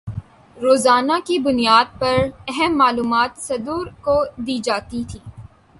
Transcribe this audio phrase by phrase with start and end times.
[0.57, 2.17] روزانہ کی بنیاد پر
[2.47, 5.25] اہم معلومات صدور کو دی جاتی تھیں